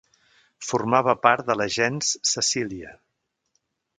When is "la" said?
1.61-1.69